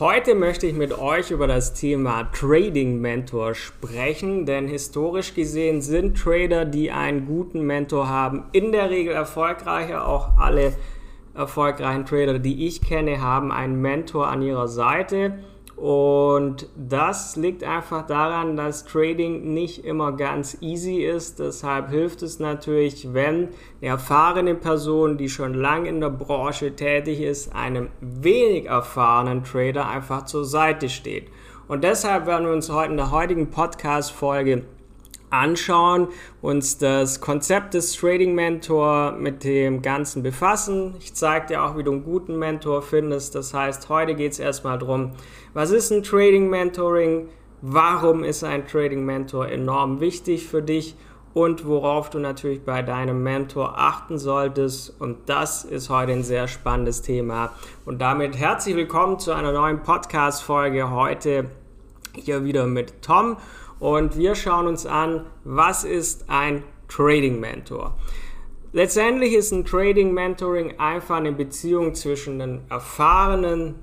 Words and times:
Heute 0.00 0.34
möchte 0.34 0.66
ich 0.66 0.72
mit 0.72 0.98
euch 0.98 1.30
über 1.30 1.46
das 1.46 1.74
Thema 1.74 2.22
Trading 2.32 3.02
Mentor 3.02 3.54
sprechen, 3.54 4.46
denn 4.46 4.66
historisch 4.66 5.34
gesehen 5.34 5.82
sind 5.82 6.16
Trader, 6.16 6.64
die 6.64 6.90
einen 6.90 7.26
guten 7.26 7.60
Mentor 7.60 8.08
haben, 8.08 8.44
in 8.52 8.72
der 8.72 8.88
Regel 8.88 9.12
erfolgreicher. 9.12 10.08
Auch 10.08 10.38
alle 10.38 10.72
erfolgreichen 11.34 12.06
Trader, 12.06 12.38
die 12.38 12.66
ich 12.66 12.80
kenne, 12.80 13.20
haben 13.20 13.52
einen 13.52 13.82
Mentor 13.82 14.28
an 14.28 14.40
ihrer 14.40 14.68
Seite. 14.68 15.34
Und 15.80 16.68
das 16.76 17.36
liegt 17.36 17.64
einfach 17.64 18.06
daran, 18.06 18.54
dass 18.54 18.84
Trading 18.84 19.54
nicht 19.54 19.82
immer 19.82 20.12
ganz 20.12 20.58
easy 20.60 20.96
ist. 20.96 21.38
Deshalb 21.38 21.88
hilft 21.88 22.20
es 22.20 22.38
natürlich, 22.38 23.14
wenn 23.14 23.48
eine 23.80 23.90
erfahrene 23.90 24.54
Person, 24.54 25.16
die 25.16 25.30
schon 25.30 25.54
lange 25.54 25.88
in 25.88 26.02
der 26.02 26.10
Branche 26.10 26.76
tätig 26.76 27.22
ist, 27.22 27.54
einem 27.54 27.88
wenig 28.02 28.66
erfahrenen 28.66 29.42
Trader 29.42 29.88
einfach 29.88 30.26
zur 30.26 30.44
Seite 30.44 30.90
steht. 30.90 31.28
Und 31.66 31.82
deshalb 31.82 32.26
werden 32.26 32.44
wir 32.44 32.52
uns 32.52 32.70
heute 32.70 32.90
in 32.90 32.98
der 32.98 33.10
heutigen 33.10 33.48
Podcast-Folge 33.48 34.64
anschauen, 35.30 36.08
uns 36.42 36.78
das 36.78 37.20
Konzept 37.20 37.74
des 37.74 37.96
Trading 37.96 38.34
Mentor 38.34 39.12
mit 39.12 39.44
dem 39.44 39.82
Ganzen 39.82 40.22
befassen. 40.22 40.96
Ich 40.98 41.14
zeige 41.14 41.46
dir 41.46 41.64
auch, 41.64 41.76
wie 41.76 41.84
du 41.84 41.92
einen 41.92 42.04
guten 42.04 42.38
Mentor 42.38 42.82
findest. 42.82 43.34
Das 43.34 43.54
heißt, 43.54 43.88
heute 43.88 44.14
geht 44.14 44.32
es 44.32 44.38
erstmal 44.38 44.78
darum, 44.78 45.12
was 45.54 45.70
ist 45.70 45.90
ein 45.90 46.02
Trading 46.02 46.50
Mentoring? 46.50 47.28
Warum 47.62 48.24
ist 48.24 48.42
ein 48.42 48.66
Trading 48.66 49.04
Mentor 49.04 49.48
enorm 49.48 50.00
wichtig 50.00 50.46
für 50.46 50.62
dich? 50.62 50.96
Und 51.32 51.64
worauf 51.64 52.10
du 52.10 52.18
natürlich 52.18 52.64
bei 52.64 52.82
deinem 52.82 53.22
Mentor 53.22 53.78
achten 53.78 54.18
solltest. 54.18 55.00
Und 55.00 55.28
das 55.28 55.62
ist 55.62 55.88
heute 55.88 56.10
ein 56.10 56.24
sehr 56.24 56.48
spannendes 56.48 57.02
Thema. 57.02 57.52
Und 57.84 58.00
damit 58.00 58.36
herzlich 58.36 58.74
willkommen 58.74 59.20
zu 59.20 59.30
einer 59.30 59.52
neuen 59.52 59.84
Podcast-Folge. 59.84 60.90
Heute 60.90 61.48
hier 62.16 62.42
wieder 62.42 62.66
mit 62.66 63.02
Tom 63.02 63.36
und 63.80 64.16
wir 64.16 64.34
schauen 64.34 64.66
uns 64.68 64.86
an, 64.86 65.26
was 65.42 65.84
ist 65.84 66.28
ein 66.28 66.62
Trading 66.88 67.40
Mentor. 67.40 67.96
Letztendlich 68.72 69.34
ist 69.34 69.50
ein 69.50 69.64
Trading 69.64 70.14
Mentoring 70.14 70.78
einfach 70.78 71.16
eine 71.16 71.32
Beziehung 71.32 71.94
zwischen 71.94 72.40
einem 72.40 72.60
erfahrenen 72.68 73.76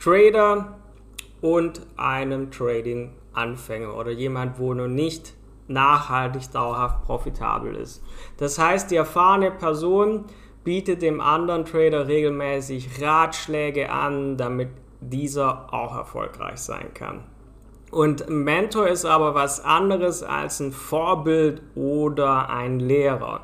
Trader 0.00 0.78
und 1.42 1.82
einem 1.96 2.50
Trading 2.50 3.12
Anfänger 3.34 3.94
oder 3.96 4.12
jemand, 4.12 4.58
wo 4.58 4.72
noch 4.72 4.88
nicht 4.88 5.34
nachhaltig 5.66 6.50
dauerhaft 6.52 7.02
profitabel 7.02 7.74
ist. 7.74 8.02
Das 8.36 8.58
heißt, 8.58 8.90
die 8.90 8.96
erfahrene 8.96 9.50
Person 9.50 10.24
bietet 10.62 11.02
dem 11.02 11.20
anderen 11.20 11.64
Trader 11.64 12.06
regelmäßig 12.06 13.02
Ratschläge 13.02 13.90
an, 13.90 14.36
damit 14.36 14.68
dieser 15.00 15.72
auch 15.74 15.96
erfolgreich 15.96 16.58
sein 16.58 16.94
kann. 16.94 17.24
Und 17.94 18.28
ein 18.28 18.42
Mentor 18.42 18.88
ist 18.88 19.04
aber 19.04 19.36
was 19.36 19.64
anderes 19.64 20.24
als 20.24 20.58
ein 20.58 20.72
Vorbild 20.72 21.62
oder 21.76 22.50
ein 22.50 22.80
Lehrer. 22.80 23.42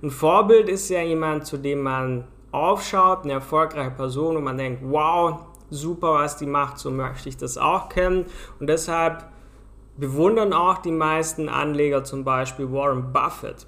Ein 0.00 0.12
Vorbild 0.12 0.68
ist 0.68 0.88
ja 0.88 1.02
jemand, 1.02 1.46
zu 1.46 1.56
dem 1.56 1.82
man 1.82 2.22
aufschaut, 2.52 3.24
eine 3.24 3.32
erfolgreiche 3.32 3.90
Person 3.90 4.36
und 4.36 4.44
man 4.44 4.56
denkt, 4.56 4.82
wow, 4.84 5.40
super, 5.70 6.14
was 6.14 6.36
die 6.36 6.46
macht, 6.46 6.78
so 6.78 6.92
möchte 6.92 7.28
ich 7.28 7.38
das 7.38 7.58
auch 7.58 7.88
kennen. 7.88 8.26
Und 8.60 8.68
deshalb 8.68 9.24
bewundern 9.96 10.52
auch 10.52 10.78
die 10.78 10.92
meisten 10.92 11.48
Anleger 11.48 12.04
zum 12.04 12.22
Beispiel 12.22 12.70
Warren 12.70 13.12
Buffett. 13.12 13.66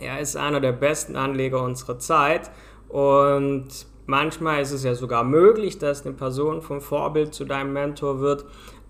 Er 0.00 0.18
ist 0.18 0.36
einer 0.36 0.58
der 0.58 0.72
besten 0.72 1.14
Anleger 1.14 1.62
unserer 1.62 2.00
Zeit 2.00 2.50
und 2.88 3.68
manchmal 4.06 4.62
ist 4.62 4.72
es 4.72 4.82
ja 4.82 4.96
sogar 4.96 5.22
möglich, 5.22 5.78
dass 5.78 6.04
eine 6.04 6.16
Person 6.16 6.60
vom 6.60 6.80
Vorbild 6.80 7.32
zu 7.32 7.44
deinem 7.44 7.72
Mentor 7.72 8.18
wird. 8.18 8.44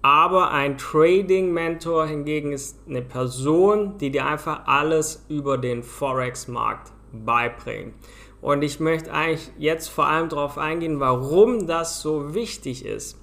Aber 0.04 0.50
ein 0.50 0.76
Trading-Mentor 0.76 2.04
hingegen 2.04 2.52
ist 2.52 2.78
eine 2.86 3.00
Person, 3.00 3.96
die 3.96 4.10
dir 4.10 4.26
einfach 4.26 4.66
alles 4.66 5.24
über 5.30 5.56
den 5.56 5.82
Forex-Markt 5.82 6.92
beibringt. 7.10 7.94
Und 8.42 8.60
ich 8.60 8.80
möchte 8.80 9.10
eigentlich 9.14 9.50
jetzt 9.56 9.88
vor 9.88 10.06
allem 10.06 10.28
darauf 10.28 10.58
eingehen, 10.58 11.00
warum 11.00 11.66
das 11.66 12.02
so 12.02 12.34
wichtig 12.34 12.84
ist. 12.84 13.18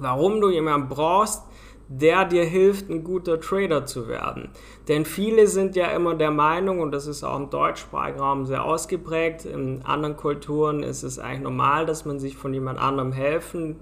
Warum 0.00 0.40
du 0.40 0.50
jemanden 0.50 0.88
brauchst, 0.88 1.44
der 1.86 2.24
dir 2.24 2.44
hilft, 2.44 2.90
ein 2.90 3.04
guter 3.04 3.38
Trader 3.38 3.86
zu 3.86 4.08
werden. 4.08 4.48
Denn 4.88 5.04
viele 5.04 5.46
sind 5.46 5.76
ja 5.76 5.92
immer 5.92 6.16
der 6.16 6.32
Meinung, 6.32 6.80
und 6.80 6.90
das 6.90 7.06
ist 7.06 7.22
auch 7.22 7.36
im 7.36 7.50
deutschsprachigen 7.50 8.18
Raum 8.18 8.46
sehr 8.46 8.64
ausgeprägt, 8.64 9.44
in 9.44 9.82
anderen 9.84 10.16
Kulturen 10.16 10.82
ist 10.82 11.04
es 11.04 11.20
eigentlich 11.20 11.42
normal, 11.42 11.86
dass 11.86 12.04
man 12.04 12.18
sich 12.18 12.36
von 12.36 12.52
jemand 12.52 12.80
anderem 12.80 13.12
helfen 13.12 13.76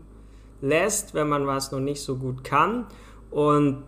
lässt, 0.61 1.15
wenn 1.15 1.29
man 1.29 1.47
was 1.47 1.73
noch 1.73 1.81
nicht 1.81 2.03
so 2.03 2.17
gut 2.17 2.45
kann. 2.45 2.87
Und 3.31 3.85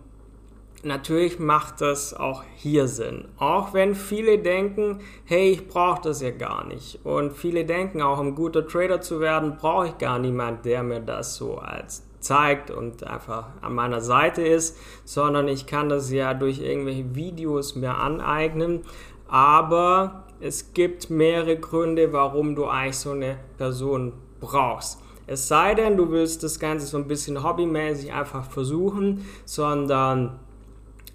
natürlich 0.82 1.38
macht 1.38 1.80
das 1.80 2.14
auch 2.14 2.44
hier 2.54 2.88
Sinn. 2.88 3.28
Auch 3.38 3.74
wenn 3.74 3.94
viele 3.94 4.38
denken, 4.38 5.00
hey, 5.24 5.50
ich 5.50 5.68
brauche 5.68 6.02
das 6.02 6.22
ja 6.22 6.30
gar 6.30 6.66
nicht. 6.66 7.00
Und 7.04 7.32
viele 7.32 7.64
denken 7.64 8.02
auch, 8.02 8.18
um 8.18 8.34
guter 8.34 8.66
Trader 8.66 9.00
zu 9.00 9.20
werden, 9.20 9.56
brauche 9.56 9.88
ich 9.88 9.98
gar 9.98 10.18
niemand, 10.18 10.64
der 10.64 10.82
mir 10.82 11.00
das 11.00 11.36
so 11.36 11.58
als 11.58 12.04
zeigt 12.20 12.70
und 12.70 13.02
einfach 13.04 13.46
an 13.62 13.74
meiner 13.74 14.02
Seite 14.02 14.42
ist, 14.42 14.76
sondern 15.04 15.48
ich 15.48 15.66
kann 15.66 15.88
das 15.88 16.10
ja 16.10 16.34
durch 16.34 16.60
irgendwelche 16.60 17.14
Videos 17.14 17.74
mir 17.74 17.96
aneignen. 17.96 18.82
Aber 19.26 20.24
es 20.40 20.74
gibt 20.74 21.08
mehrere 21.08 21.56
Gründe, 21.56 22.12
warum 22.12 22.54
du 22.54 22.66
eigentlich 22.66 22.98
so 22.98 23.12
eine 23.12 23.38
Person 23.56 24.12
brauchst. 24.40 25.00
Es 25.30 25.46
sei 25.46 25.76
denn, 25.76 25.96
du 25.96 26.10
willst 26.10 26.42
das 26.42 26.58
Ganze 26.58 26.86
so 26.86 26.96
ein 26.96 27.06
bisschen 27.06 27.44
hobbymäßig 27.44 28.12
einfach 28.12 28.50
versuchen, 28.50 29.24
sondern 29.44 30.40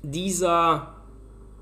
dieser 0.03 0.93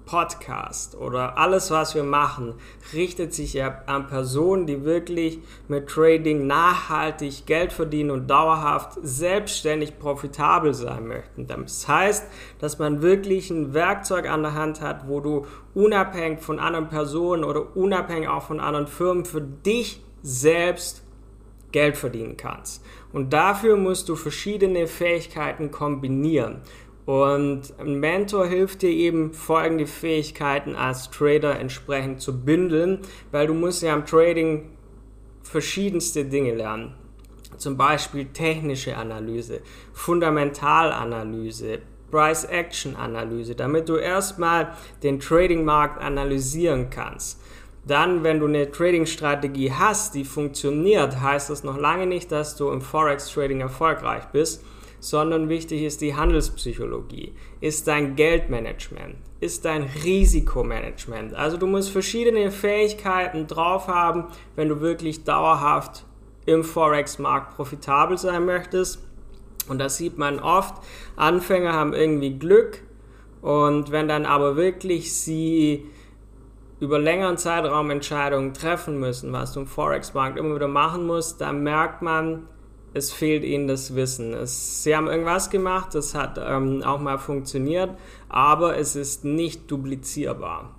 Podcast 0.06 0.94
oder 0.94 1.40
alles, 1.40 1.72
was 1.72 1.96
wir 1.96 2.04
machen, 2.04 2.54
richtet 2.94 3.34
sich 3.34 3.54
ja 3.54 3.82
an 3.88 4.06
Personen, 4.06 4.68
die 4.68 4.86
wirklich 4.86 5.40
mit 5.68 5.88
Trading 5.88 6.46
nachhaltig 6.46 7.48
Geld 7.48 7.74
verdienen 7.74 8.12
und 8.12 8.28
dauerhaft 8.28 9.00
selbstständig 9.02 9.98
profitabel 9.98 10.76
sein 10.76 11.08
möchten. 11.08 11.48
Das 11.48 11.88
heißt, 11.88 12.28
dass 12.60 12.78
man 12.78 13.02
wirklich 13.02 13.50
ein 13.50 13.74
Werkzeug 13.74 14.30
an 14.30 14.44
der 14.44 14.54
Hand 14.54 14.80
hat, 14.80 15.08
wo 15.08 15.22
du 15.22 15.48
unabhängig 15.74 16.42
von 16.42 16.60
anderen 16.60 16.88
Personen 16.88 17.46
oder 17.46 17.76
unabhängig 17.76 18.28
auch 18.28 18.44
von 18.44 18.60
anderen 18.60 18.86
Firmen 18.86 19.26
für 19.26 19.42
dich 19.42 20.04
selbst 20.22 21.03
Geld 21.74 21.98
verdienen 21.98 22.38
kannst. 22.38 22.82
Und 23.12 23.34
dafür 23.34 23.76
musst 23.76 24.08
du 24.08 24.16
verschiedene 24.16 24.88
Fähigkeiten 24.88 25.72
kombinieren. 25.72 26.62
Und 27.06 27.74
ein 27.80 27.96
Mentor 27.96 28.48
hilft 28.48 28.82
dir 28.82 28.90
eben 28.90 29.34
folgende 29.34 29.86
Fähigkeiten 29.88 30.76
als 30.76 31.12
Trader 31.12 31.60
entsprechend 31.60 32.22
zu 32.22 32.46
bündeln, 32.46 33.00
weil 33.32 33.48
du 33.48 33.54
musst 33.54 33.84
ja 33.84 33.94
am 33.94 34.06
Trading 34.06 34.70
verschiedenste 35.42 36.24
Dinge 36.24 36.56
lernen. 36.56 36.96
Zum 37.58 37.76
Beispiel 37.76 38.26
technische 38.28 38.96
Analyse, 38.96 39.60
Fundamentalanalyse, 39.92 41.80
Price-Action-Analyse, 42.10 43.56
damit 43.56 43.90
du 43.90 43.98
erstmal 43.98 44.74
den 45.02 45.20
Trading-Markt 45.20 46.02
analysieren 46.02 46.90
kannst. 46.90 47.43
Dann, 47.86 48.24
wenn 48.24 48.40
du 48.40 48.48
eine 48.48 48.72
Trading-Strategie 48.72 49.74
hast, 49.74 50.16
die 50.16 50.24
funktioniert, 50.24 51.20
heißt 51.20 51.50
das 51.50 51.64
noch 51.64 51.78
lange 51.78 52.06
nicht, 52.06 52.32
dass 52.32 52.56
du 52.56 52.70
im 52.72 52.82
Forex-Trading 52.82 53.60
erfolgreich 53.60 54.26
bist, 54.32 54.64
sondern 55.02 55.50
wichtig 55.50 55.84
ist 55.84 56.00
die 56.00 56.16
Handelspsychologie, 56.16 57.34
ist 57.60 57.88
dein 57.90 58.16
Geldmanagement, 58.16 59.16
ist 59.42 59.66
dein 59.66 59.84
Risikomanagement. 59.84 61.36
Also 61.36 61.58
du 61.58 61.68
musst 61.68 61.90
verschiedene 61.90 62.52
Fähigkeiten 62.52 63.48
drauf 63.48 63.90
haben, 63.90 64.28
wenn 64.56 64.70
du 64.70 64.80
wirklich 64.80 65.26
dauerhaft 65.26 66.06
im 66.46 66.64
Forex-Markt 66.64 67.56
profitabel 67.56 68.18
sein 68.18 68.46
möchtest. 68.46 69.04
Und 69.68 69.80
das 69.80 69.98
sieht 69.98 70.18
man 70.18 70.40
oft. 70.40 70.82
Anfänger 71.18 71.74
haben 71.74 71.94
irgendwie 71.94 72.38
Glück 72.40 72.82
und 73.42 73.92
wenn 73.92 74.08
dann 74.08 74.26
aber 74.26 74.56
wirklich 74.56 75.14
sie 75.14 75.86
über 76.84 77.00
längeren 77.00 77.38
Zeitraum 77.38 77.90
Entscheidungen 77.92 78.54
treffen 78.54 79.00
müssen, 79.00 79.32
was 79.32 79.54
du 79.54 79.62
im 79.62 79.68
Forex-Markt 79.68 80.38
immer 80.38 80.56
wieder 80.56 80.68
machen 80.68 81.08
musst, 81.08 81.40
dann 81.40 81.64
merkt 81.64 82.02
man, 82.02 82.50
es 82.94 83.14
fehlt 83.14 83.46
ihnen 83.46 83.70
das 83.70 83.96
Wissen. 83.96 84.34
Es, 84.34 84.84
sie 84.84 84.94
haben 84.94 85.08
irgendwas 85.08 85.50
gemacht, 85.50 85.96
das 85.96 86.14
hat 86.14 86.38
ähm, 86.46 86.84
auch 86.84 87.00
mal 87.00 87.20
funktioniert, 87.20 87.92
aber 88.28 88.78
es 88.78 88.98
ist 88.98 89.24
nicht 89.24 89.72
duplizierbar. 89.72 90.76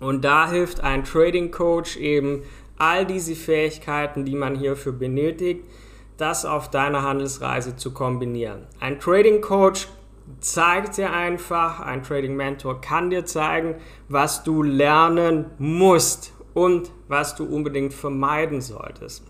Und 0.00 0.24
da 0.24 0.48
hilft 0.48 0.80
ein 0.80 1.04
Trading 1.04 1.50
Coach 1.50 1.98
eben 1.98 2.42
all 2.78 3.04
diese 3.04 3.34
Fähigkeiten, 3.34 4.24
die 4.24 4.34
man 4.34 4.56
hierfür 4.56 4.92
benötigt, 4.92 5.62
das 6.16 6.46
auf 6.46 6.70
deiner 6.70 7.02
Handelsreise 7.02 7.76
zu 7.76 7.92
kombinieren. 7.92 8.66
Ein 8.80 8.98
Trading 8.98 9.42
Coach 9.42 9.88
zeigt 10.40 10.96
dir 10.96 11.12
einfach, 11.12 11.80
ein 11.80 12.02
Trading 12.02 12.36
Mentor 12.36 12.80
kann 12.80 13.10
dir 13.10 13.24
zeigen, 13.24 13.76
was 14.08 14.44
du 14.44 14.62
lernen 14.62 15.46
musst 15.58 16.32
und 16.54 16.90
was 17.08 17.34
du 17.34 17.44
unbedingt 17.44 17.94
vermeiden 17.94 18.60
solltest. 18.60 19.24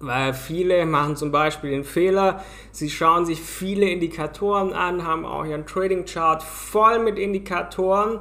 Weil 0.00 0.32
viele 0.32 0.86
machen 0.86 1.16
zum 1.16 1.32
Beispiel 1.32 1.70
den 1.70 1.84
Fehler, 1.84 2.44
sie 2.70 2.88
schauen 2.88 3.26
sich 3.26 3.40
viele 3.40 3.88
Indikatoren 3.88 4.72
an, 4.72 5.04
haben 5.04 5.24
auch 5.26 5.44
ihren 5.44 5.66
Trading 5.66 6.04
Chart 6.04 6.42
voll 6.42 7.00
mit 7.00 7.18
Indikatoren, 7.18 8.20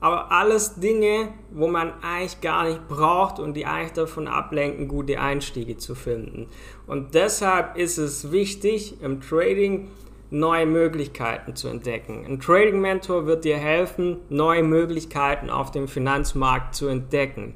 aber 0.00 0.30
alles 0.30 0.76
Dinge, 0.76 1.32
wo 1.50 1.66
man 1.66 1.92
eigentlich 2.02 2.40
gar 2.40 2.64
nicht 2.64 2.86
braucht 2.88 3.38
und 3.38 3.54
die 3.54 3.64
eigentlich 3.66 3.94
davon 3.94 4.28
ablenken, 4.28 4.86
gute 4.86 5.18
Einstiege 5.18 5.76
zu 5.78 5.94
finden. 5.94 6.48
Und 6.86 7.14
deshalb 7.14 7.76
ist 7.76 7.96
es 7.96 8.30
wichtig, 8.30 9.02
im 9.02 9.20
Trading 9.20 9.88
neue 10.30 10.66
Möglichkeiten 10.66 11.56
zu 11.56 11.68
entdecken. 11.68 12.24
Ein 12.26 12.40
Trading 12.40 12.80
Mentor 12.80 13.26
wird 13.26 13.44
dir 13.44 13.56
helfen, 13.56 14.18
neue 14.28 14.62
Möglichkeiten 14.62 15.50
auf 15.50 15.70
dem 15.70 15.88
Finanzmarkt 15.88 16.74
zu 16.74 16.88
entdecken. 16.88 17.54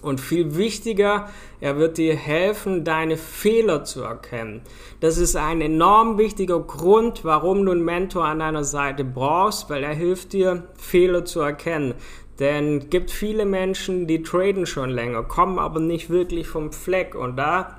Und 0.00 0.20
viel 0.20 0.56
wichtiger, 0.56 1.28
er 1.60 1.76
wird 1.76 1.98
dir 1.98 2.14
helfen, 2.14 2.84
deine 2.84 3.16
Fehler 3.16 3.82
zu 3.82 4.02
erkennen. 4.02 4.62
Das 5.00 5.18
ist 5.18 5.34
ein 5.34 5.60
enorm 5.60 6.18
wichtiger 6.18 6.60
Grund, 6.60 7.24
warum 7.24 7.66
du 7.66 7.72
einen 7.72 7.84
Mentor 7.84 8.24
an 8.24 8.38
deiner 8.38 8.62
Seite 8.62 9.02
brauchst, 9.02 9.68
weil 9.70 9.82
er 9.82 9.94
hilft 9.94 10.34
dir, 10.34 10.68
Fehler 10.76 11.24
zu 11.24 11.40
erkennen. 11.40 11.94
Denn 12.38 12.90
gibt 12.90 13.10
viele 13.10 13.44
Menschen, 13.44 14.06
die 14.06 14.22
traden 14.22 14.66
schon 14.66 14.90
länger, 14.90 15.24
kommen 15.24 15.58
aber 15.58 15.80
nicht 15.80 16.08
wirklich 16.10 16.46
vom 16.46 16.70
Fleck. 16.72 17.16
Und 17.16 17.36
da 17.36 17.77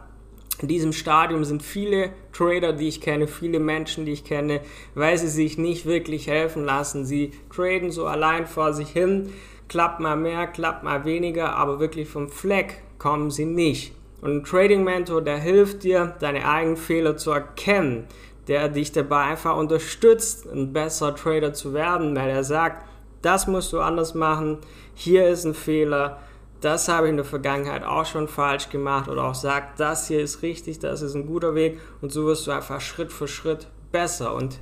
in 0.61 0.67
diesem 0.67 0.91
Stadium 0.93 1.43
sind 1.45 1.63
viele 1.63 2.11
Trader, 2.33 2.73
die 2.73 2.87
ich 2.87 3.01
kenne, 3.01 3.27
viele 3.27 3.59
Menschen, 3.59 4.05
die 4.05 4.11
ich 4.11 4.25
kenne, 4.25 4.59
weil 4.93 5.17
sie 5.17 5.27
sich 5.27 5.57
nicht 5.57 5.85
wirklich 5.85 6.27
helfen 6.27 6.65
lassen. 6.65 7.05
Sie 7.05 7.31
traden 7.53 7.91
so 7.91 8.05
allein 8.05 8.45
vor 8.45 8.73
sich 8.73 8.89
hin, 8.89 9.31
klappt 9.69 9.99
mal 9.99 10.17
mehr, 10.17 10.47
klappt 10.47 10.83
mal 10.83 11.05
weniger, 11.05 11.55
aber 11.55 11.79
wirklich 11.79 12.09
vom 12.09 12.29
Fleck 12.29 12.81
kommen 12.97 13.31
sie 13.31 13.45
nicht. 13.45 13.93
Und 14.21 14.37
ein 14.37 14.43
Trading 14.43 14.83
Mentor, 14.83 15.21
der 15.21 15.37
hilft 15.37 15.83
dir, 15.83 16.15
deine 16.19 16.45
eigenen 16.45 16.75
Fehler 16.75 17.15
zu 17.15 17.31
erkennen, 17.31 18.05
der 18.49 18.67
dich 18.67 18.91
dabei 18.91 19.25
einfach 19.25 19.55
unterstützt, 19.55 20.45
ein 20.51 20.73
besserer 20.73 21.15
Trader 21.15 21.53
zu 21.53 21.73
werden, 21.73 22.15
weil 22.15 22.29
er 22.29 22.43
sagt, 22.43 22.85
das 23.21 23.47
musst 23.47 23.71
du 23.71 23.79
anders 23.79 24.13
machen, 24.13 24.57
hier 24.93 25.27
ist 25.29 25.45
ein 25.45 25.53
Fehler, 25.53 26.19
das 26.61 26.87
habe 26.87 27.07
ich 27.07 27.11
in 27.11 27.17
der 27.17 27.25
Vergangenheit 27.25 27.83
auch 27.83 28.05
schon 28.05 28.27
falsch 28.27 28.69
gemacht 28.69 29.09
oder 29.09 29.23
auch 29.25 29.35
sagt, 29.35 29.79
das 29.79 30.07
hier 30.07 30.21
ist 30.21 30.41
richtig, 30.41 30.79
das 30.79 31.01
ist 31.01 31.15
ein 31.15 31.25
guter 31.25 31.55
Weg 31.55 31.79
und 32.01 32.11
so 32.11 32.25
wirst 32.25 32.47
du 32.47 32.51
einfach 32.51 32.81
Schritt 32.81 33.11
für 33.11 33.27
Schritt 33.27 33.67
besser 33.91 34.35
und 34.35 34.59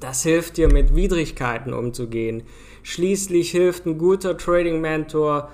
das 0.00 0.22
hilft 0.22 0.56
dir 0.56 0.72
mit 0.72 0.96
Widrigkeiten 0.96 1.72
umzugehen. 1.72 2.42
Schließlich 2.82 3.50
hilft 3.50 3.86
ein 3.86 3.96
guter 3.96 4.36
Trading 4.36 4.80
Mentor, 4.80 5.50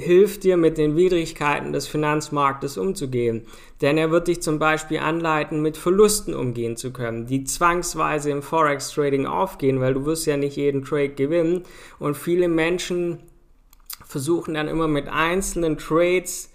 hilft 0.00 0.44
dir 0.44 0.56
mit 0.56 0.78
den 0.78 0.96
Widrigkeiten 0.96 1.72
des 1.72 1.86
Finanzmarktes 1.86 2.78
umzugehen. 2.78 3.42
Denn 3.82 3.98
er 3.98 4.10
wird 4.10 4.28
dich 4.28 4.40
zum 4.40 4.58
Beispiel 4.58 4.98
anleiten, 4.98 5.60
mit 5.60 5.76
Verlusten 5.76 6.34
umgehen 6.34 6.76
zu 6.76 6.92
können, 6.92 7.26
die 7.26 7.44
zwangsweise 7.44 8.30
im 8.30 8.42
Forex 8.42 8.92
Trading 8.92 9.26
aufgehen, 9.26 9.80
weil 9.80 9.94
du 9.94 10.06
wirst 10.06 10.26
ja 10.26 10.36
nicht 10.36 10.56
jeden 10.56 10.84
Trade 10.84 11.10
gewinnen. 11.10 11.64
Und 11.98 12.16
viele 12.16 12.48
Menschen 12.48 13.18
versuchen 14.04 14.54
dann 14.54 14.68
immer 14.68 14.88
mit 14.88 15.08
einzelnen 15.08 15.78
Trades 15.78 16.50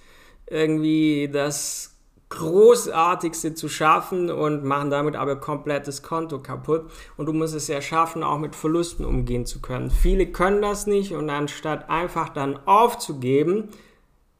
irgendwie 0.48 1.30
das 1.32 1.96
Großartigste 2.30 3.54
zu 3.54 3.70
schaffen 3.70 4.32
und 4.32 4.64
machen 4.64 4.90
damit 4.90 5.16
aber 5.16 5.36
komplettes 5.38 6.02
Konto 6.02 6.40
kaputt. 6.40 6.90
Und 7.18 7.28
du 7.28 7.34
musst 7.34 7.56
es 7.56 7.68
ja 7.68 7.82
schaffen, 7.82 8.24
auch 8.24 8.40
mit 8.40 8.56
Verlusten 8.56 9.06
umgehen 9.06 9.46
zu 9.46 9.62
können. 9.62 9.92
Viele 9.92 10.28
können 10.28 10.62
das 10.62 10.88
nicht 10.88 11.14
und 11.14 11.30
anstatt 11.30 11.90
einfach 11.90 12.30
dann 12.30 12.60
aufzugeben, 12.66 13.70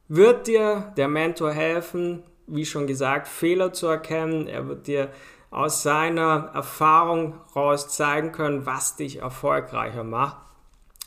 wird 0.08 0.46
dir 0.46 0.92
der 0.96 1.08
Mentor 1.08 1.52
helfen, 1.52 2.22
wie 2.46 2.66
schon 2.66 2.86
gesagt, 2.86 3.28
Fehler 3.28 3.72
zu 3.72 3.86
erkennen. 3.86 4.46
Er 4.46 4.68
wird 4.68 4.86
dir 4.86 5.10
aus 5.50 5.82
seiner 5.82 6.50
Erfahrung 6.54 7.34
raus 7.54 7.88
zeigen 7.88 8.32
können, 8.32 8.66
was 8.66 8.96
dich 8.96 9.18
erfolgreicher 9.20 10.04
macht. 10.04 10.36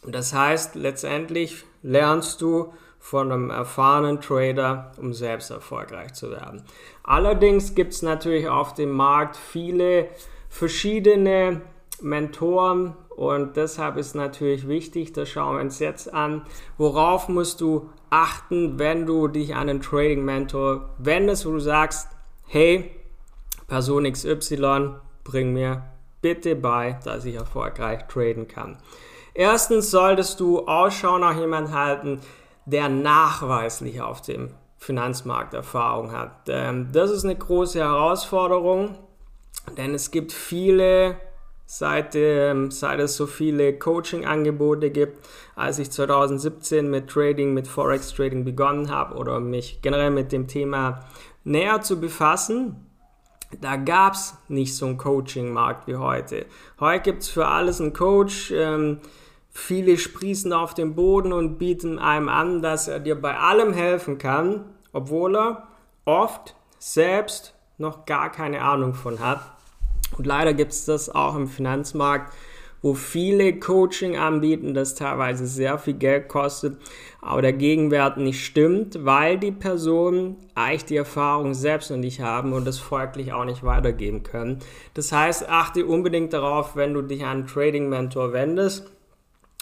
Und 0.02 0.16
das 0.16 0.34
heißt, 0.34 0.76
letztendlich 0.76 1.66
lernst 1.82 2.42
du 2.42 2.74
von 3.00 3.32
einem 3.32 3.50
erfahrenen 3.50 4.20
Trader, 4.20 4.92
um 4.98 5.14
selbst 5.14 5.52
erfolgreich 5.52 6.14
zu 6.14 6.32
werden. 6.32 6.64
Allerdings 7.04 7.74
gibt 7.74 7.94
es 7.94 8.02
natürlich 8.02 8.48
auf 8.50 8.74
dem 8.74 8.92
Markt 8.92 9.38
viele 9.38 10.10
verschiedene 10.50 11.62
Mentoren 12.02 12.96
und 13.10 13.58
deshalb 13.58 13.98
ist 13.98 14.16
natürlich 14.16 14.68
wichtig, 14.68 15.14
das 15.14 15.30
schauen 15.30 15.56
wir 15.56 15.62
uns 15.62 15.80
jetzt 15.80 16.14
an, 16.14 16.44
worauf 16.78 17.28
musst 17.28 17.62
du 17.62 17.90
achten, 18.10 18.80
wenn 18.80 19.06
du 19.06 19.28
dich 19.28 19.56
an 19.56 19.70
einen 19.70 19.82
Trading 19.82 20.24
Mentor 20.24 20.90
wendest, 20.98 21.46
wo 21.46 21.52
du 21.52 21.60
sagst, 21.60 22.08
hey, 22.48 22.92
Person 23.68 24.12
XY, 24.12 24.96
bring 25.24 25.54
mir 25.54 25.84
bitte 26.22 26.56
bei, 26.56 26.98
dass 27.04 27.26
ich 27.26 27.36
erfolgreich 27.36 28.08
traden 28.08 28.48
kann. 28.48 28.78
Erstens 29.40 29.90
solltest 29.90 30.42
du 30.42 30.68
Ausschau 30.68 31.18
nach 31.18 31.40
jemandem 31.40 31.74
halten, 31.74 32.20
der 32.66 32.90
nachweislich 32.90 34.02
auf 34.02 34.22
dem 34.22 34.50
Finanzmarkt 34.78 35.54
Erfahrung 35.54 36.12
hat. 36.12 36.50
Ähm, 36.50 36.90
das 36.92 37.10
ist 37.10 37.24
eine 37.24 37.38
große 37.38 37.80
Herausforderung, 37.80 38.96
denn 39.78 39.94
es 39.94 40.12
gibt 40.12 40.34
viele, 40.34 41.16
seit, 41.66 42.16
ähm, 42.16 42.70
seit 42.70 43.00
es 43.00 43.16
so 43.16 43.28
viele 43.28 43.80
Coaching-Angebote 43.80 44.90
gibt, 44.90 45.26
als 45.56 45.80
ich 45.80 45.90
2017 45.90 46.90
mit 46.90 47.10
Trading, 47.10 47.54
mit 47.54 47.70
Forex 47.70 48.14
Trading 48.14 48.44
begonnen 48.44 48.92
habe 48.92 49.16
oder 49.16 49.40
mich 49.40 49.82
generell 49.82 50.12
mit 50.12 50.34
dem 50.34 50.50
Thema 50.50 51.06
näher 51.46 51.80
zu 51.80 52.02
befassen, 52.02 52.90
da 53.62 53.78
gab 53.78 54.16
es 54.16 54.38
nicht 54.50 54.76
so 54.76 54.86
einen 54.86 54.98
Coaching-Markt 54.98 55.88
wie 55.88 55.96
heute. 55.96 56.46
Heute 56.82 57.04
gibt 57.04 57.24
es 57.24 57.30
für 57.30 57.48
alles 57.48 57.80
einen 57.80 57.94
Coach. 57.94 58.52
Ähm, 58.52 59.00
viele 59.52 59.98
sprießen 59.98 60.54
auf 60.54 60.74
den 60.74 60.96
Boden 60.96 61.34
und 61.34 61.58
bieten 61.58 62.00
einem 62.00 62.30
an, 62.30 62.62
dass 62.62 62.88
er 62.88 63.00
dir 63.00 63.20
bei 63.20 63.38
allem 63.38 63.74
helfen 63.74 64.18
kann, 64.18 64.66
obwohl 64.94 65.36
er 65.36 65.68
oft 66.06 66.56
selbst 66.78 67.54
noch 67.78 68.06
gar 68.06 68.32
keine 68.32 68.62
Ahnung 68.62 68.94
von 68.94 69.20
hat. 69.20 69.42
Und 70.18 70.26
leider 70.26 70.54
gibt 70.54 70.72
es 70.72 70.86
das 70.86 71.10
auch 71.10 71.36
im 71.36 71.48
Finanzmarkt 71.48 72.34
wo 72.82 72.94
viele 72.94 73.60
Coaching 73.60 74.18
anbieten, 74.18 74.74
das 74.74 74.96
teilweise 74.96 75.46
sehr 75.46 75.78
viel 75.78 75.96
Geld 75.96 76.30
kostet, 76.30 76.78
aber 77.22 77.42
der 77.42 77.54
Gegenwert 77.54 78.18
nicht 78.18 78.46
stimmt, 78.46 79.06
weil 79.06 79.38
die 79.38 79.52
Personen 79.52 80.38
eigentlich 80.56 80.86
die 80.86 80.96
Erfahrung 80.96 81.54
selbst 81.54 81.92
noch 81.92 81.98
nicht 81.98 82.22
haben 82.22 82.54
und 82.54 82.66
das 82.66 82.80
folglich 82.80 83.34
auch 83.34 83.46
nicht 83.46 83.64
weitergeben 83.64 84.24
können. 84.24 84.60
Das 84.94 85.12
heißt, 85.12 85.50
achte 85.50 85.86
unbedingt 85.86 86.32
darauf, 86.32 86.76
wenn 86.76 86.94
du 86.94 87.02
dich 87.02 87.24
an 87.24 87.30
einen 87.30 87.48
Trading 87.48 87.90
Mentor 87.90 88.32
wendest 88.34 88.90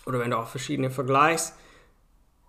oder 0.07 0.19
wenn 0.19 0.31
du 0.31 0.37
auch 0.37 0.47
verschiedene 0.47 0.89
vergleichst, 0.89 1.53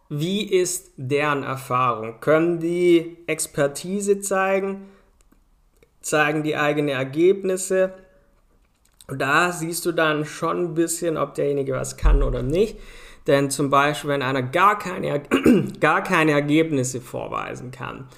wie 0.08 0.42
ist 0.42 0.92
deren 0.96 1.42
Erfahrung? 1.42 2.20
Können 2.20 2.60
die 2.60 3.18
Expertise 3.26 4.20
zeigen? 4.20 4.88
Zeigen 6.00 6.42
die 6.42 6.56
eigene 6.56 6.92
Ergebnisse? 6.92 7.92
Da 9.08 9.52
siehst 9.52 9.84
du 9.84 9.92
dann 9.92 10.24
schon 10.24 10.64
ein 10.64 10.74
bisschen, 10.74 11.18
ob 11.18 11.34
derjenige 11.34 11.72
was 11.72 11.96
kann 11.96 12.22
oder 12.22 12.42
nicht. 12.42 12.78
Denn 13.26 13.50
zum 13.50 13.68
Beispiel, 13.68 14.10
wenn 14.10 14.22
einer 14.22 14.42
gar 14.42 14.78
keine, 14.78 15.22
gar 15.80 16.02
keine 16.02 16.32
Ergebnisse 16.32 17.00
vorweisen 17.00 17.70
kann 17.70 18.08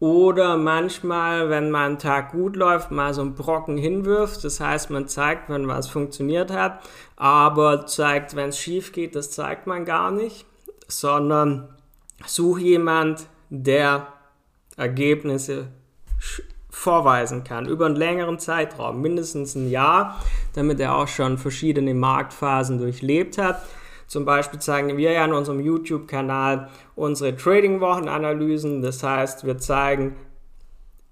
oder 0.00 0.56
manchmal, 0.56 1.50
wenn 1.50 1.70
man 1.70 1.82
einen 1.82 1.98
Tag 1.98 2.32
gut 2.32 2.56
läuft, 2.56 2.90
mal 2.90 3.12
so 3.12 3.20
einen 3.20 3.34
Brocken 3.34 3.76
hinwirft. 3.76 4.42
Das 4.42 4.58
heißt, 4.58 4.90
man 4.90 5.06
zeigt, 5.06 5.50
wenn 5.50 5.68
was 5.68 5.88
funktioniert 5.88 6.50
hat, 6.50 6.80
aber 7.16 7.86
zeigt, 7.86 8.34
wenn 8.34 8.48
es 8.48 8.58
schief 8.58 8.92
geht, 8.92 9.14
das 9.14 9.30
zeigt 9.30 9.66
man 9.66 9.84
gar 9.84 10.10
nicht, 10.10 10.46
sondern 10.88 11.68
such 12.26 12.58
jemand, 12.58 13.26
der 13.50 14.06
Ergebnisse 14.76 15.68
vorweisen 16.70 17.44
kann 17.44 17.66
über 17.66 17.86
einen 17.86 17.96
längeren 17.96 18.38
Zeitraum, 18.38 19.02
mindestens 19.02 19.54
ein 19.54 19.68
Jahr, 19.68 20.18
damit 20.54 20.80
er 20.80 20.96
auch 20.96 21.08
schon 21.08 21.36
verschiedene 21.36 21.92
Marktphasen 21.92 22.78
durchlebt 22.78 23.36
hat. 23.36 23.62
Zum 24.10 24.24
Beispiel 24.24 24.58
zeigen 24.58 24.96
wir 24.96 25.12
ja 25.12 25.24
in 25.24 25.32
unserem 25.32 25.60
YouTube-Kanal 25.60 26.68
unsere 26.96 27.36
Trading-Wochenanalysen. 27.36 28.82
Das 28.82 29.04
heißt, 29.04 29.46
wir 29.46 29.58
zeigen 29.58 30.16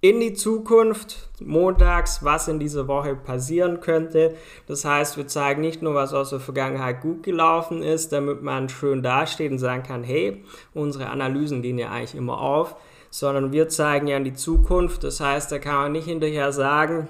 in 0.01 0.19
die 0.19 0.33
Zukunft, 0.33 1.31
montags, 1.41 2.25
was 2.25 2.49
in 2.49 2.59
dieser 2.59 2.89
Woche 2.89 3.15
passieren 3.15 3.79
könnte. 3.79 4.35
Das 4.67 4.85
heißt, 4.85 5.17
wir 5.17 5.29
zeigen 5.29 5.61
nicht 5.61 5.81
nur, 5.81 5.95
was 5.95 6.13
aus 6.13 6.31
der 6.31 6.41
Vergangenheit 6.41 7.01
gut 7.01 7.23
gelaufen 7.23 7.85
ist, 7.85 8.13
damit 8.13 8.43
man 8.43 8.69
schön 8.69 9.01
dasteht 9.01 9.53
und 9.53 9.61
sagen 9.61 9.85
kann, 9.85 10.03
hey, 10.03 10.43
unsere 10.75 11.09
Analysen 11.09 11.63
gehen 11.63 11.79
ja 11.79 11.91
eigentlich 11.91 12.17
immer 12.17 12.41
auf, 12.41 12.75
sondern 13.11 13.53
wir 13.53 13.69
zeigen 13.69 14.09
ja 14.09 14.17
in 14.17 14.25
die 14.25 14.35
Zukunft. 14.35 15.05
Das 15.05 15.21
heißt, 15.21 15.53
da 15.53 15.61
kann 15.61 15.77
man 15.77 15.93
nicht 15.93 16.07
hinterher 16.07 16.51
sagen, 16.51 17.07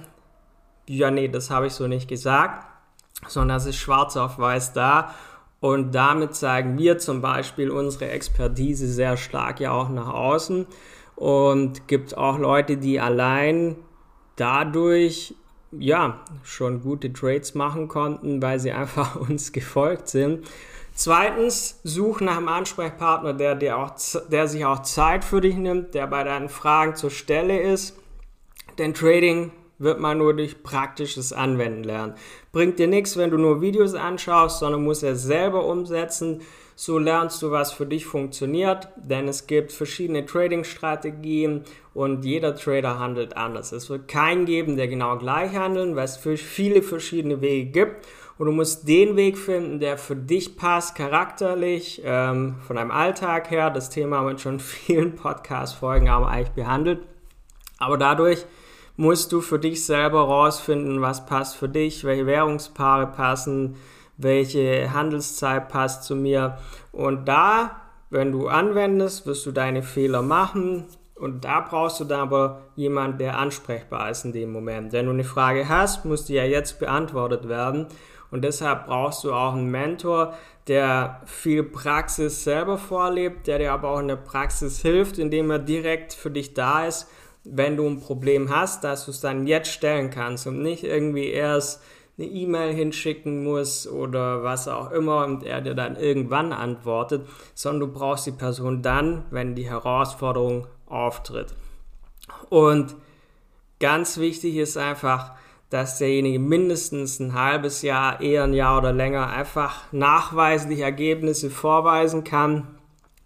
ja, 0.87 1.11
nee, 1.11 1.29
das 1.29 1.49
habe 1.49 1.69
ich 1.69 1.73
so 1.73 1.87
nicht 1.87 2.09
gesagt, 2.09 2.67
sondern 3.27 3.57
es 3.57 3.65
ist 3.65 3.77
schwarz 3.77 4.19
auf 4.19 4.39
weiß 4.39 4.75
da. 4.75 5.15
Und 5.61 5.93
damit 5.93 6.35
zeigen 6.35 6.79
wir 6.79 6.99
zum 6.99 7.21
Beispiel 7.21 7.71
unsere 7.71 8.11
Expertise 8.11 8.87
sehr 8.87 9.17
stark 9.17 9.61
ja 9.61 9.73
auch 9.73 9.89
nach 9.89 10.09
außen. 10.09 10.67
Und 11.17 11.89
gibt 11.89 12.17
auch 12.17 12.39
Leute, 12.39 12.77
die 12.77 13.01
allein 13.01 13.77
dadurch 14.37 15.35
ja 15.73 16.21
schon 16.45 16.83
gute 16.83 17.13
Trades 17.13 17.55
machen 17.55 17.89
konnten, 17.89 18.41
weil 18.41 18.61
sie 18.61 18.73
einfach 18.73 19.17
uns 19.17 19.53
gefolgt 19.53 20.09
sind. 20.09 20.47
Zweitens, 20.95 21.79
such 21.85 22.21
nach 22.21 22.39
einem 22.39 22.49
Ansprechpartner, 22.49 23.33
der, 23.33 23.55
der, 23.55 23.79
auch, 23.79 23.93
der 24.31 24.49
sich 24.49 24.65
auch 24.65 24.83
Zeit 24.83 25.25
für 25.25 25.41
dich 25.41 25.55
nimmt, 25.55 25.95
der 25.95 26.09
bei 26.09 26.25
deinen 26.25 26.49
Fragen 26.49 26.97
zur 26.97 27.11
Stelle 27.11 27.61
ist. 27.61 27.97
Denn 28.79 28.95
Trading 28.95 29.53
wird 29.79 30.01
man 30.01 30.19
nur 30.19 30.35
durch 30.35 30.63
praktisches 30.63 31.33
Anwenden 31.33 31.85
lernen. 31.85 32.15
Bringt 32.53 32.79
dir 32.79 32.89
nichts, 32.89 33.17
wenn 33.17 33.31
du 33.31 33.39
nur 33.39 33.61
Videos 33.61 33.95
anschaust, 33.95 34.61
sondern 34.61 34.83
musst 34.83 35.03
es 35.03 35.23
selber 35.23 35.67
umsetzen. 35.67 36.43
So 36.75 36.99
lernst 36.99 37.43
du, 37.43 37.51
was 37.51 37.73
für 37.73 37.87
dich 37.87 38.07
funktioniert, 38.07 38.89
denn 38.97 39.27
es 39.27 39.49
gibt 39.49 39.73
verschiedene 39.73 40.25
Trading-Strategien 40.27 41.65
und 41.93 42.25
jeder 42.25 42.55
Trader 42.55 43.01
handelt 43.01 43.37
anders. 43.37 43.73
Es 43.73 43.91
wird 43.91 44.07
keinen 44.07 44.47
geben, 44.47 44.77
der 44.77 44.87
genau 44.87 45.19
gleich 45.19 45.57
handelt, 45.57 45.97
weil 45.97 46.05
es 46.05 46.17
viele 46.17 46.83
verschiedene 46.83 47.41
Wege 47.41 47.71
gibt 47.71 48.07
und 48.39 48.47
du 48.47 48.53
musst 48.53 48.87
den 48.87 49.17
Weg 49.17 49.37
finden, 49.37 49.81
der 49.81 49.99
für 49.99 50.15
dich 50.15 50.57
passt, 50.57 50.95
charakterlich, 50.95 52.01
ähm, 52.05 52.55
von 52.65 52.77
deinem 52.77 52.93
Alltag 52.93 53.51
her. 53.51 53.71
Das 53.71 53.91
Thema 53.91 54.19
haben 54.19 54.29
wir 54.29 54.39
schon 54.39 54.55
in 54.55 54.61
vielen 54.61 55.15
Podcast-Folgen 55.17 56.09
eigentlich 56.09 56.51
behandelt. 56.51 57.01
Aber 57.79 57.99
dadurch 57.99 58.47
musst 58.99 59.31
du 59.31 59.41
für 59.41 59.61
dich 59.61 59.87
selber 59.87 60.23
rausfinden, 60.23 61.01
was 61.01 61.25
passt 61.25 61.57
für 61.57 61.69
dich, 61.69 62.03
welche 62.03 62.27
Währungspaare 62.27 63.07
passen, 63.07 63.77
welche 64.17 64.93
Handelszeit 64.93 65.69
passt 65.69 66.03
zu 66.03 66.17
mir. 66.17 66.59
Und 66.91 67.27
da, 67.29 67.81
wenn 68.11 68.33
du 68.33 68.49
anwendest, 68.49 69.25
wirst 69.25 69.47
du 69.47 69.53
deine 69.53 69.85
Fehler 69.85 70.23
machen. 70.23 70.85
Und 71.15 71.45
da 71.45 71.61
brauchst 71.61 72.01
du 72.01 72.05
dann 72.05 72.21
aber 72.21 72.63
jemanden, 72.75 73.19
der 73.19 73.39
ansprechbar 73.39 74.11
ist 74.11 74.25
in 74.25 74.33
dem 74.33 74.51
Moment. 74.51 74.93
Wenn 74.93 75.07
du 75.07 75.13
eine 75.13 75.25
Frage 75.25 75.69
hast, 75.69 76.05
muss 76.05 76.25
die 76.25 76.35
ja 76.35 76.45
jetzt 76.45 76.81
beantwortet 76.81 77.49
werden. 77.49 77.87
Und 78.33 78.43
deshalb 78.43 78.87
brauchst 78.87 79.23
du 79.23 79.33
auch 79.33 79.53
einen 79.53 79.71
Mentor, 79.71 80.35
der 80.67 81.23
viel 81.25 81.63
Praxis 81.63 82.43
selber 82.43 82.79
vorlebt, 82.79 83.47
der 83.47 83.59
dir 83.59 83.73
aber 83.73 83.91
auch 83.91 84.01
in 84.01 84.09
der 84.09 84.17
Praxis 84.17 84.83
hilft, 84.83 85.19
indem 85.19 85.53
er 85.53 85.61
direkt 85.61 86.15
für 86.15 86.33
dich 86.33 86.53
da 86.53 86.85
ist, 86.85 87.09
wenn 87.45 87.77
du 87.77 87.87
ein 87.87 88.01
Problem 88.01 88.51
hast, 88.51 88.85
dass 88.85 89.05
du 89.05 89.11
es 89.11 89.21
dann 89.21 89.47
jetzt 89.47 89.71
stellen 89.71 90.11
kannst 90.11 90.47
und 90.47 90.63
nicht 90.63 90.85
irgendwie 90.85 91.29
erst 91.29 91.83
eine 92.19 92.27
E-Mail 92.27 92.75
hinschicken 92.75 93.45
musst 93.45 93.89
oder 93.89 94.43
was 94.43 94.67
auch 94.67 94.91
immer 94.91 95.25
und 95.25 95.45
er 95.45 95.61
dir 95.61 95.75
dann 95.75 95.97
irgendwann 95.97 96.53
antwortet, 96.53 97.27
sondern 97.55 97.89
du 97.89 97.99
brauchst 97.99 98.27
die 98.27 98.33
Person 98.33 98.83
dann, 98.83 99.25
wenn 99.31 99.55
die 99.55 99.71
Herausforderung 99.71 100.67
auftritt. 100.87 101.55
Und 102.51 102.97
ganz 103.79 104.19
wichtig 104.19 104.57
ist 104.57 104.77
einfach, 104.77 105.33
dass 105.71 105.99
derjenige 105.99 106.39
mindestens 106.39 107.21
ein 107.21 107.35
halbes 107.35 107.83
Jahr, 107.83 108.21
eher 108.21 108.45
ein 108.45 108.55
Jahr 108.55 108.79
oder 108.79 108.93
länger 108.93 109.29
einfach 109.29 109.93
nachweislich 109.93 110.81
Ergebnisse 110.81 111.51
vorweisen 111.51 112.25
kann. 112.25 112.79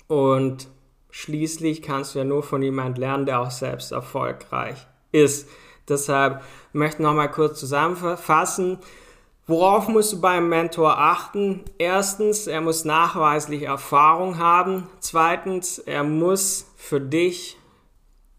Und 0.09 0.69
schließlich 1.13 1.81
kannst 1.83 2.15
du 2.15 2.19
ja 2.19 2.25
nur 2.25 2.43
von 2.43 2.61
jemand 2.61 2.99
lernen, 2.99 3.27
der 3.27 3.41
auch 3.41 3.53
selbst 3.53 3.93
erfolgreich 3.93 4.89
ist. 5.13 5.49
Deshalb 5.89 6.43
möchte 6.73 6.97
ich 6.97 7.07
nochmal 7.07 7.31
kurz 7.31 7.61
zusammenfassen. 7.61 8.79
Worauf 9.47 9.87
musst 9.87 10.15
du 10.15 10.21
beim 10.21 10.49
Mentor 10.49 10.99
achten? 10.99 11.65
Erstens, 11.79 12.49
er 12.49 12.61
muss 12.61 12.85
nachweislich 12.85 13.63
Erfahrung 13.63 14.39
haben. 14.39 14.89
Zweitens, 14.99 15.79
er 15.79 16.03
muss 16.03 16.67
für 16.77 17.01
dich 17.01 17.57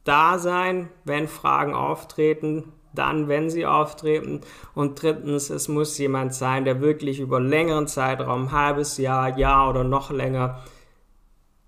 da 0.03 0.37
sein, 0.37 0.89
wenn 1.05 1.29
Fragen 1.29 1.73
auftreten 1.73 2.73
dann, 2.93 3.27
wenn 3.27 3.49
sie 3.49 3.65
auftreten. 3.65 4.41
Und 4.73 5.01
drittens, 5.01 5.49
es 5.49 5.67
muss 5.67 5.97
jemand 5.97 6.33
sein, 6.33 6.65
der 6.65 6.81
wirklich 6.81 7.19
über 7.19 7.39
längeren 7.39 7.87
Zeitraum, 7.87 8.51
halbes 8.51 8.97
Jahr, 8.97 9.37
Jahr 9.37 9.69
oder 9.69 9.83
noch 9.83 10.11
länger, 10.11 10.59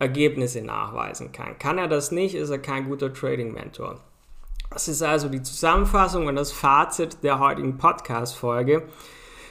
Ergebnisse 0.05 0.61
nachweisen 0.61 1.31
kann. 1.31 1.57
Kann 1.59 1.77
er 1.77 1.87
das 1.87 2.11
nicht, 2.11 2.35
ist 2.35 2.49
er 2.49 2.59
kein 2.59 2.85
guter 2.85 3.13
Trading-Mentor. 3.13 3.99
Das 4.71 4.87
ist 4.87 5.01
also 5.01 5.29
die 5.29 5.41
Zusammenfassung 5.41 6.27
und 6.27 6.35
das 6.35 6.51
Fazit 6.51 7.23
der 7.23 7.39
heutigen 7.39 7.77
Podcast-Folge. 7.77 8.83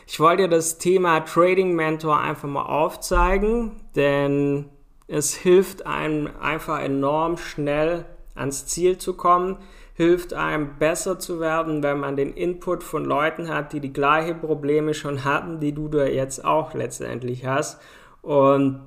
Ich 0.07 0.21
wollte 0.21 0.43
dir 0.43 0.49
das 0.49 0.79
Thema 0.79 1.21
Trading 1.21 1.75
Mentor 1.75 2.19
einfach 2.19 2.49
mal 2.49 2.67
aufzeigen, 2.67 3.73
denn 3.97 4.67
es 5.07 5.35
hilft 5.35 5.87
einem 5.87 6.29
einfach 6.41 6.81
enorm 6.81 7.39
schnell 7.39 8.05
ans 8.35 8.67
Ziel 8.67 8.99
zu 8.99 9.15
kommen 9.15 9.59
hilft 9.95 10.35
einem 10.35 10.77
besser 10.79 11.19
zu 11.19 11.41
werden, 11.41 11.83
wenn 11.83 12.01
man 12.01 12.17
den 12.17 12.33
Input 12.35 12.83
von 12.83 13.05
Leuten 13.05 13.49
hat, 13.49 13.73
die 13.73 13.81
die 13.81 13.93
gleichen 13.93 14.41
Probleme 14.41 14.93
schon 14.93 15.25
hatten, 15.25 15.61
die 15.61 15.73
du 15.73 15.89
da 15.89 16.05
jetzt 16.05 16.45
auch 16.45 16.75
letztendlich 16.75 17.47
hast. 17.47 17.81
Und 18.21 18.81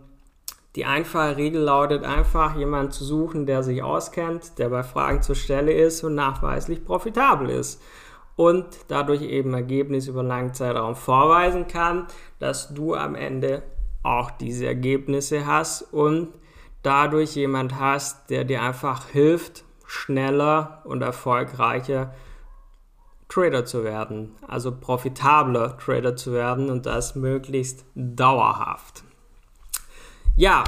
die 0.78 0.86
einfache 0.86 1.38
Regel 1.38 1.64
lautet 1.64 2.04
einfach, 2.04 2.56
jemanden 2.56 2.92
zu 2.92 3.04
suchen, 3.04 3.48
der 3.48 3.64
sich 3.64 3.82
auskennt, 3.82 4.60
der 4.60 4.70
bei 4.70 4.84
Fragen 4.84 5.24
zur 5.24 5.34
Stelle 5.34 5.74
ist 5.74 6.04
und 6.04 6.14
nachweislich 6.14 6.86
profitabel 6.86 7.50
ist. 7.50 7.82
Und 8.36 8.68
dadurch 8.88 9.24
eben 9.24 9.56
Ergebnisse 9.56 10.12
über 10.12 10.22
langen 10.22 10.54
Zeitraum 10.54 10.96
vorweisen 10.96 11.68
kann, 11.68 12.06
dass 12.38 12.76
du 12.76 12.94
am 12.94 13.16
Ende 13.16 13.64
auch 14.04 14.30
diese 14.30 14.68
Ergebnisse 14.68 15.48
hast 15.48 15.82
und 15.82 16.30
dadurch 16.84 17.36
jemand 17.36 17.80
hast, 17.80 18.30
der 18.30 18.44
dir 18.44 18.62
einfach 18.62 19.08
hilft, 19.08 19.64
schneller 19.88 20.84
und 20.86 21.02
erfolgreicher 21.02 22.14
Trader 23.30 23.66
zu 23.66 23.84
werden, 23.84 24.36
also 24.48 24.78
profitabler 24.78 25.76
Trader 25.80 26.16
zu 26.16 26.34
werden 26.34 26.70
und 26.70 26.86
das 26.86 27.16
möglichst 27.16 27.84
dauerhaft. 27.96 29.07
Ja, 30.40 30.64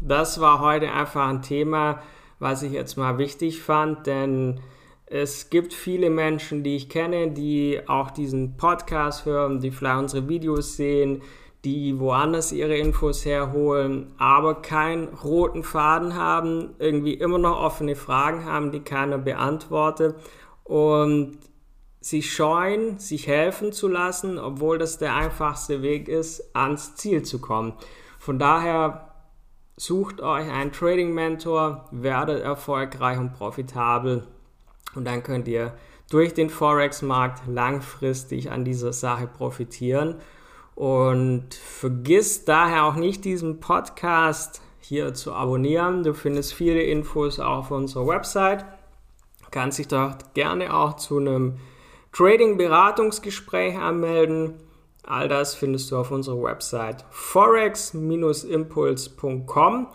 das 0.00 0.40
war 0.40 0.58
heute 0.58 0.90
einfach 0.90 1.28
ein 1.28 1.42
Thema, 1.42 2.02
was 2.40 2.64
ich 2.64 2.72
jetzt 2.72 2.96
mal 2.96 3.18
wichtig 3.18 3.62
fand, 3.62 4.08
denn 4.08 4.58
es 5.06 5.48
gibt 5.48 5.72
viele 5.74 6.10
Menschen, 6.10 6.64
die 6.64 6.74
ich 6.74 6.88
kenne, 6.88 7.30
die 7.30 7.82
auch 7.86 8.10
diesen 8.10 8.56
Podcast 8.56 9.24
hören, 9.24 9.60
die 9.60 9.70
vielleicht 9.70 10.00
unsere 10.00 10.28
Videos 10.28 10.74
sehen, 10.74 11.22
die 11.64 12.00
woanders 12.00 12.50
ihre 12.50 12.76
Infos 12.76 13.24
herholen, 13.24 14.12
aber 14.18 14.60
keinen 14.60 15.06
roten 15.06 15.62
Faden 15.62 16.16
haben, 16.16 16.70
irgendwie 16.80 17.14
immer 17.14 17.38
noch 17.38 17.62
offene 17.62 17.94
Fragen 17.94 18.44
haben, 18.44 18.72
die 18.72 18.80
keiner 18.80 19.18
beantwortet 19.18 20.16
und 20.64 21.38
sich 22.00 22.32
scheuen, 22.32 22.98
sich 22.98 23.28
helfen 23.28 23.70
zu 23.70 23.86
lassen, 23.86 24.36
obwohl 24.36 24.78
das 24.78 24.98
der 24.98 25.14
einfachste 25.14 25.80
Weg 25.80 26.08
ist, 26.08 26.56
ans 26.56 26.96
Ziel 26.96 27.22
zu 27.22 27.40
kommen. 27.40 27.74
Von 28.18 28.40
daher 28.40 29.11
sucht 29.76 30.20
euch 30.20 30.50
einen 30.50 30.72
Trading 30.72 31.12
Mentor, 31.14 31.88
werdet 31.90 32.42
erfolgreich 32.42 33.18
und 33.18 33.32
profitabel 33.32 34.26
und 34.94 35.06
dann 35.06 35.22
könnt 35.22 35.48
ihr 35.48 35.74
durch 36.10 36.34
den 36.34 36.50
Forex-Markt 36.50 37.42
langfristig 37.46 38.50
an 38.50 38.64
dieser 38.64 38.92
Sache 38.92 39.26
profitieren 39.26 40.16
und 40.74 41.54
vergiss 41.54 42.44
daher 42.44 42.84
auch 42.84 42.96
nicht, 42.96 43.24
diesen 43.24 43.60
Podcast 43.60 44.60
hier 44.80 45.14
zu 45.14 45.32
abonnieren. 45.32 46.02
Du 46.02 46.14
findest 46.14 46.54
viele 46.54 46.82
Infos 46.82 47.40
auch 47.40 47.58
auf 47.58 47.70
unserer 47.70 48.06
Website. 48.06 48.64
Kannst 49.50 49.78
dich 49.78 49.88
dort 49.88 50.34
gerne 50.34 50.74
auch 50.74 50.96
zu 50.96 51.18
einem 51.18 51.58
Trading-Beratungsgespräch 52.12 53.78
anmelden. 53.78 54.54
All 55.04 55.28
das 55.28 55.54
findest 55.54 55.90
du 55.90 55.96
auf 55.96 56.12
unserer 56.12 56.42
Website 56.42 57.04
forex-impuls.com. 57.10 59.86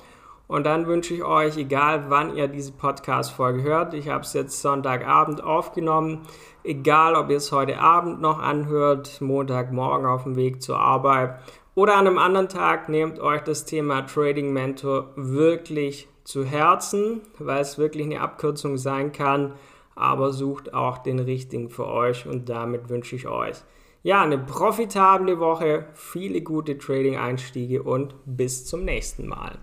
Und 0.47 0.65
dann 0.65 0.87
wünsche 0.87 1.13
ich 1.13 1.23
euch, 1.23 1.57
egal 1.57 2.09
wann 2.09 2.35
ihr 2.35 2.47
diese 2.47 2.71
Podcast-Folge 2.71 3.61
hört, 3.63 3.93
ich 3.93 4.07
habe 4.07 4.23
es 4.23 4.31
jetzt 4.33 4.61
Sonntagabend 4.61 5.43
aufgenommen, 5.43 6.21
egal 6.63 7.15
ob 7.15 7.29
ihr 7.29 7.37
es 7.37 7.51
heute 7.51 7.79
Abend 7.79 8.21
noch 8.21 8.39
anhört, 8.39 9.19
Montagmorgen 9.19 10.05
auf 10.05 10.23
dem 10.23 10.37
Weg 10.37 10.61
zur 10.61 10.79
Arbeit 10.79 11.39
oder 11.75 11.95
an 11.95 12.07
einem 12.07 12.17
anderen 12.17 12.47
Tag, 12.47 12.87
nehmt 12.87 13.19
euch 13.19 13.41
das 13.41 13.65
Thema 13.65 14.03
Trading 14.03 14.53
Mentor 14.53 15.09
wirklich 15.17 16.07
zu 16.23 16.45
Herzen, 16.45 17.21
weil 17.39 17.61
es 17.61 17.77
wirklich 17.77 18.05
eine 18.05 18.21
Abkürzung 18.21 18.77
sein 18.77 19.11
kann, 19.11 19.53
aber 19.95 20.31
sucht 20.31 20.73
auch 20.73 20.97
den 20.97 21.19
richtigen 21.19 21.69
für 21.69 21.87
euch 21.87 22.25
und 22.25 22.47
damit 22.47 22.89
wünsche 22.89 23.17
ich 23.17 23.27
euch 23.27 23.57
ja, 24.03 24.21
eine 24.21 24.37
profitable 24.37 25.39
Woche, 25.39 25.87
viele 25.93 26.41
gute 26.41 26.77
Trading-Einstiege 26.77 27.83
und 27.83 28.15
bis 28.25 28.65
zum 28.65 28.85
nächsten 28.85 29.27
Mal. 29.27 29.59